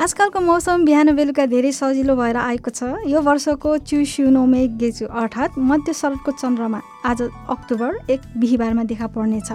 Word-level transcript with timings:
आजकलको 0.00 0.40
मौसम 0.40 0.84
बिहान 0.84 1.12
बेलुका 1.12 1.44
धेरै 1.46 1.70
सजिलो 1.76 2.14
भएर 2.16 2.36
आएको 2.40 2.70
छ। 2.72 3.04
यो 3.04 3.20
वर्षको 3.20 3.70
च्युस्युनोमे 3.84 4.62
गेचु 4.80 5.06
अर्थात् 5.12 5.58
मध्य 5.60 5.92
शरदको 5.92 6.32
चन्द्रमा 6.32 6.80
आज 7.04 7.20
अक्टोबर 7.22 7.98
एक 8.08 8.20
बिहिबारमा 8.40 8.84
देखा 8.88 9.06
पर्नेछ। 9.12 9.50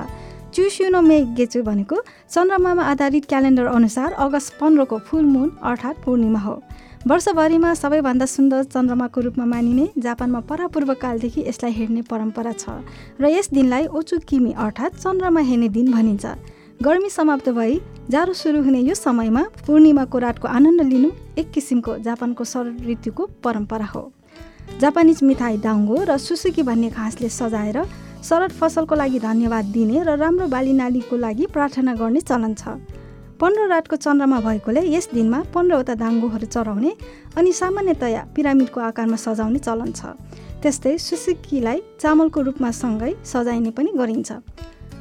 च्युस्युनोमे 0.53 1.17
गेचु 1.33 1.63
भनेको 1.65 1.97
चन्द्रमामा 2.29 2.83
आधारित 2.85 3.25
क्यालेन्डर 3.25 3.65
अनुसार 3.67 4.11
अगस्त 4.21 4.53
पन्ध्रको 4.61 4.97
फुल 5.09 5.25
मुन 5.25 5.49
अर्थात् 5.65 6.03
पूर्णिमा 6.05 6.39
हो। 6.39 6.55
वर्षभरिमा 7.07 7.73
सबैभन्दा 7.73 8.25
सुन्दर 8.29 8.63
चन्द्रमाको 8.69 9.21
रूपमा 9.21 9.45
मानिने 9.45 9.87
जापानमा 9.97 10.39
परापूर्व 10.45 10.93
कालदेखि 11.01 11.41
यसलाई 11.47 11.73
हेर्ने 11.73 12.01
परम्परा 12.05 12.53
छ। 12.53 12.85
र 13.17 13.33
यस 13.33 13.49
दिनलाई 13.49 13.85
ओचु 13.89 14.19
किमी 14.29 14.53
अर्थात् 14.53 15.01
चन्द्रमा 15.01 15.41
हेर्ने 15.41 15.69
दिन 15.69 15.91
भनिन्छ। 15.91 16.25
गर्मी 16.83 17.09
समाप्त 17.09 17.47
भई 17.49 17.79
जाडो 18.11 18.33
सुरु 18.33 18.61
हुने 18.63 18.79
यो 18.79 18.93
समयमा 18.95 19.41
पूर्णिमाको 19.65 20.19
रातको 20.19 20.47
आनन्द 20.47 20.81
लिनु 20.83 21.09
एक 21.39 21.51
किसिमको 21.51 21.97
जापानको 22.03 22.43
शरद 22.43 22.81
ऋतुको 22.87 23.25
परम्परा 23.43 23.85
हो। 23.85 24.01
जापानिज 24.81 25.23
मिठाई 25.23 25.57
डाङ्गो 25.63 26.03
र 26.03 26.17
सुसुकी 26.19 26.63
भन्ने 26.67 26.89
घाँसले 26.89 27.29
सजाएर 27.29 27.79
शरद 28.27 28.51
फसलको 28.59 28.95
लागि 28.95 29.19
धन्यवाद 29.19 29.65
दिने 29.71 30.03
र 30.03 30.17
राम्रो 30.19 30.47
बाली 30.51 30.73
नालीको 30.73 31.15
लागि 31.15 31.45
प्रार्थना 31.55 31.93
गर्ने 31.95 32.21
चलन 32.21 32.53
छ। 32.53 32.75
पन्ध्र 33.39 33.67
रातको 33.71 33.95
चन्द्रमा 33.95 34.39
भएकोले 34.43 34.83
यस 34.91 35.09
दिनमा 35.15 35.39
पन्ध्रवटा 35.55 35.95
दाङ्गोहरू 35.95 36.47
चढाउने 36.51 36.91
अनि 37.39 37.51
सामान्यतया 37.55 38.21
पिरामिडको 38.35 38.79
आकारमा 38.91 39.17
सजाउने 39.25 39.59
चलन 39.63 39.91
छ। 39.95 40.11
त्यस्तै 40.59 40.97
सुसुकीलाई 40.99 41.81
चामलको 42.03 42.41
रूपमा 42.41 42.71
सँगै 42.83 43.11
सजाइने 43.23 43.71
पनि 43.71 43.91
गरिन्छ। 43.95 44.31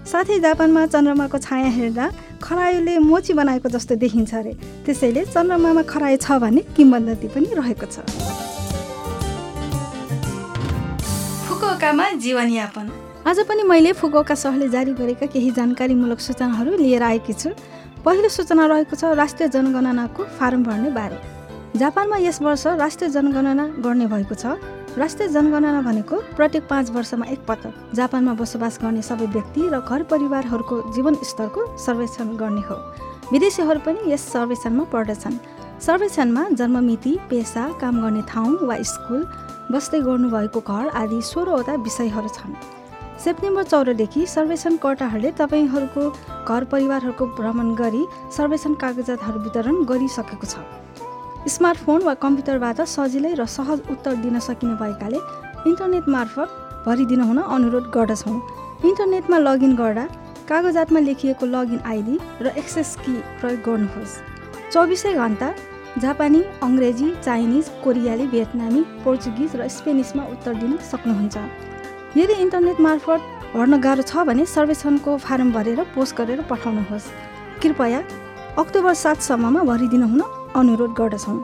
साथै 0.05 0.39
जापानमा 0.41 0.87
चन्द्रमाको 0.87 1.39
छाया 1.39 1.71
हेर्दा 1.77 2.07
खरायोले 2.43 2.99
मोची 3.01 3.33
बनाएको 3.33 3.69
जस्तो 3.69 3.95
देखिन्छ 3.97 4.35
अरे। 4.35 4.53
त्यसैले 4.85 5.25
चन्द्रमामा 5.27 5.83
खरायो 5.83 6.19
छ 6.21 6.37
भन्ने 6.39 6.63
किम्बदन्ती 6.77 7.29
पनि 7.35 7.49
रहेको 7.57 7.87
छ। 7.89 7.97
फुकुओकामा 11.49 12.07
जीवनयापन। 12.21 12.87
आज 13.27 13.39
पनि 13.49 13.63
मैले 13.65 13.93
फुकुओका 13.97 14.35
सहरले 14.37 14.69
जारी 14.69 14.93
गरेका 14.93 15.27
केही 15.33 15.51
जानकारीमूलक 15.57 16.21
सूचनाहरू 16.21 16.77
लिएर 16.77 17.03
आएकी 17.03 17.33
छु। 17.33 17.49
पहिलो 18.05 18.29
सूचना 18.29 18.67
रहेको 18.69 18.95
छ 18.97 19.17
राष्ट्रिय 19.17 19.49
जनगणनाको 19.49 20.23
फारम 20.37 20.63
भर्ने 20.65 20.91
बारे। 20.93 21.17
जापानमा 21.81 22.17
यस 22.21 22.39
वर्ष 22.45 22.67
राष्ट्रिय 22.77 23.11
जनगणना 23.11 23.65
गर्ने 23.81 24.07
भएको 24.07 24.35
छ। 24.37 24.61
राष्ट्रिय 24.99 25.29
जनगणना 25.29 25.81
भनेको 25.83 26.17
प्रत्येक 26.37 26.67
पाँच 26.69 26.91
वर्षमा 26.91 27.27
एकपटक 27.27 27.95
जापानमा 27.95 28.33
बसोबास 28.39 28.79
गर्ने 28.83 29.03
सबै 29.03 29.27
व्यक्ति 29.27 29.63
र 29.69 29.81
घर 29.81 30.03
परिवारहरूको 30.07 30.77
जीवन 30.95 31.15
स्तरको 31.23 31.65
सर्वेक्षण 31.85 32.29
गर्ने 32.39 32.61
हो। 32.69 32.77
विदेशीहरू 33.33 33.81
पनि 33.87 34.13
यस 34.13 34.27
सर्वेक्षणमा 34.33 34.85
पर्दछन् 34.93 35.39
सर्वेक्षणमा 35.87 36.45
जन्ममिति 36.61 37.17
पेसा 37.31 37.67
काम 37.81 38.01
गर्ने 38.03 38.23
ठाउँ 38.31 38.55
वा 38.63 38.77
स्कुल 38.93 39.27
बस्दै 39.73 40.01
गर्नुभएको 40.07 40.61
घर 40.63 40.89
आदि 41.03 41.21
सोह्रवटा 41.25 41.75
विषयहरू 41.83 42.29
छन्। 42.29 42.55
सेप्टेम्बर 43.25 43.63
चौधदेखि 43.65 44.27
सर्वेक्षणकर्ताहरूले 44.27 45.31
तपाईँहरूको 45.43 46.03
घर 46.47 46.65
परिवारहरूको 46.71 47.27
भ्रमण 47.35 47.75
गरी 47.75 48.07
सर्वेक्षण 48.37 48.75
कागजातहरू 48.79 49.39
वितरण 49.43 49.85
गरिसकेको 49.91 50.47
छ। 50.47 50.55
स्मार्टफोन 51.49 52.03
वा 52.03 52.15
कम्प्युटरबाट 52.17 52.81
सजिलै 52.89 53.33
र 53.35 53.45
सहज 53.47 53.81
उत्तर 53.93 54.15
दिन 54.25 54.39
सकिने 54.41 54.75
भएकाले 54.77 55.19
इन्टरनेट 55.71 56.09
मार्फत 56.09 56.49
भरिदिन 56.87 57.21
हुन 57.21 57.39
अनुरोध 57.39 57.91
गर्दछौँ। 57.95 58.37
इन्टरनेटमा 58.85 59.39
लगइन 59.39 59.75
गर्दा 59.77 60.05
कागजातमा 60.49 61.01
लेखिएको 61.01 61.47
लगइन 61.47 61.81
आइडी 61.87 62.17
र 62.41 62.47
एक्सेस 62.57 62.97
की 63.01 63.15
प्रयोग 63.41 63.61
गर्नुहोस्। 63.67 64.15
चौबिसै 64.73 65.13
घन्टा 65.15 65.49
जापानी 66.03 66.41
अङ्ग्रेजी 66.63 67.09
चाइनिज 67.25 67.69
कोरियाली 67.85 68.27
भियतनामी 68.33 68.83
पोर्चुगिज 69.05 69.57
र 69.57 69.69
स्पेनिसमा 69.69 70.25
उत्तर 70.35 70.55
दिन 70.63 70.73
सक्नुहुन्छ। 70.91 71.37
यदि 72.17 72.35
इन्टरनेट 72.45 72.81
मार्फत 72.81 73.21
भर्न 73.55 73.81
गाह्रो 73.81 74.03
छ 74.03 74.25
भने 74.29 74.45
सर्वेक्षणको 74.47 75.17
फारम 75.27 75.53
भरेर 75.53 75.81
पोस्ट 75.95 76.17
गरेर 76.17 76.41
पठाउनुहोस्। 76.51 77.13
कृपया 77.63 78.01
अक्टोबर 78.59 78.95
सातसम्ममा 78.95 79.63
भरिदिन 79.71 80.03
हुन 80.03 80.23
अनुरोध 80.57 80.93
गर्दछौँ। 80.95 81.39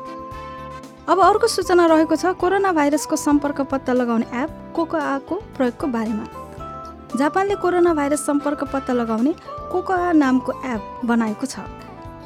अब 1.09 1.19
अर्को 1.21 1.47
सूचना 1.47 1.87
रहेको 1.87 2.16
छ 2.16 2.26
कोरोना 2.38 2.72
भाइरसको 2.72 3.16
सम्पर्क 3.16 3.60
पत्ता 3.71 3.93
लगाउने 3.93 4.26
एप 4.43 4.50
कोकोआको 4.76 5.37
प्रयोगको 5.56 5.87
बारेमा। 5.87 6.25
जापानले 7.19 7.54
कोरोना 7.62 7.94
भाइरस 7.94 8.26
सम्पर्क 8.26 8.65
पत्ता 8.72 8.93
लगाउने 8.93 9.34
कोकोआ 9.72 10.12
नामको 10.12 10.53
एप 10.65 11.00
बनाएको 11.04 11.47
छ। 11.47 11.59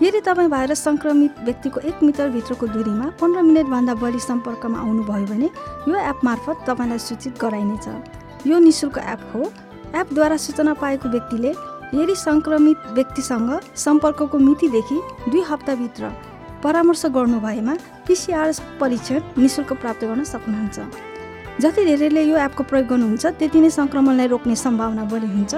यदि 0.03 0.21
तपाईँ 0.21 0.49
भाइरस 0.51 0.85
सङ्क्रमित 0.85 1.35
व्यक्तिको 1.45 1.81
एक 1.81 2.03
मिटरभित्रको 2.03 2.67
दूरीमा 2.67 3.07
पन्ध्र 3.21 3.43
मिनटभन्दा 3.43 3.95
बढी 3.95 4.21
सम्पर्कमा 4.21 4.79
आउनुभयो 4.79 5.27
भने 5.27 5.49
यो 5.89 5.97
एप 6.11 6.21
मार्फत 6.25 6.65
तपाईँलाई 6.69 6.99
सूचित 6.99 7.39
गराइनेछ। 7.41 7.87
यो 8.47 8.59
निशुल्क 8.59 8.99
एप 8.99 9.21
हो। 9.35 9.41
एपद्वारा 9.95 10.37
सूचना 10.37 10.75
पाएको 10.75 11.09
व्यक्तिले 11.09 11.55
यदि 11.95 12.15
सङ्क्रमित 12.19 12.79
व्यक्तिसँग 12.93 13.51
सम्पर्कको 13.79 14.39
मितिदेखि 14.39 15.01
दुई 15.31 15.43
हप्ताभित्र 15.51 16.11
परामर्श 16.65 17.05
गर्नु 17.13 17.39
भएमा 17.41 17.75
पिसिआर 18.09 18.49
परीक्षण 18.81 19.21
निशुल्क 19.37 19.73
प्राप्त 19.83 20.05
गर्न 20.05 20.25
सक्नुहुन्छ। 20.25 20.79
जति 21.61 21.85
धेरैले 21.85 22.23
यो 22.25 22.37
एपको 22.41 22.63
प्रयोग 22.65 22.87
गर्नुहुन्छ 22.89 23.25
त्यति 23.39 23.61
नै 23.61 23.71
सङ्क्रमणलाई 23.71 24.27
रोक्ने 24.33 24.57
सम्भावना 24.57 25.05
बढी 25.13 25.29
हुन्छ। 25.29 25.55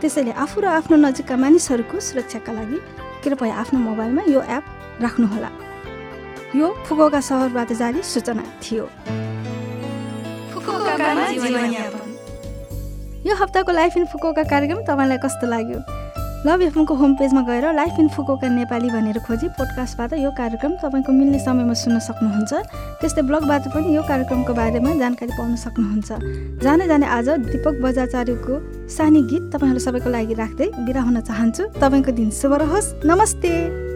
त्यसैले 0.00 0.32
आफू 0.36 0.60
र 0.60 0.66
आफ्नो 0.78 0.96
नजिकका 0.96 1.36
मानिसहरूको 1.36 1.96
सुरक्षाका 2.00 2.52
लागि 2.52 2.78
कृपया 3.24 3.54
आफ्नो 3.56 3.78
मोबाइलमा 3.88 4.22
यो 4.28 4.40
एप 4.56 4.64
राख्नुहोला। 5.00 5.50
यो 6.60 6.66
फुगोका 6.86 7.20
सहरबाट 7.20 7.72
जारी 7.80 8.00
सूचना 8.04 8.44
थियो। 8.60 8.84
यो 13.26 13.34
हप्ताको 13.36 13.72
लाइफ 13.72 13.96
इन 13.96 14.04
फुकोका 14.12 14.42
कार्यक्रम 14.44 14.80
तपाईँलाई 14.84 15.18
कस्तो 15.24 15.46
लाग्यो? 15.46 15.80
लभ 16.46 16.62
एफएमको 16.62 16.94
होम 16.94 17.14
पेजमा 17.14 17.40
गएर 17.44 17.64
लाइफ 17.74 17.98
इन 18.00 18.08
फुकोका 18.08 18.48
नेपाली 18.48 18.88
भनेर 18.90 19.18
खोजी 19.20 19.48
पोडकास्टबाट 19.60 20.12
यो 20.14 20.30
कार्यक्रम 20.32 20.72
तपाईँको 20.80 21.12
मिल्ने 21.12 21.38
समयमा 21.38 21.74
सुन्न 21.76 21.98
सक्नुहुन्छ। 22.00 22.52
त्यस्तै 23.00 23.22
ब्लगबाट 23.28 23.68
पनि 23.68 23.92
यो 23.96 24.02
कार्यक्रमको 24.08 24.52
बारेमा 24.56 24.94
जानकारी 24.96 25.32
पाउन 25.36 25.56
सक्नुहुन्छ। 25.60 26.64
जाने 26.64 26.86
जाने 26.88 27.06
आज 27.06 27.28
दिपक 27.44 27.74
बजाचार्यको 27.84 28.54
सानी 28.88 29.22
गीत 29.28 29.52
तपाईँहरू 29.52 29.84
सबैको 29.84 30.08
लागि 30.08 30.34
राख्दै 30.40 30.72
बिदा 30.80 31.00
हुन 31.04 31.20
चाहन्छु। 31.20 31.62
तपाईँको 31.76 32.12
दिन 32.16 32.30
शुभ 32.32 32.52
रहोस्। 32.64 32.92
नमस्ते। 33.04 33.89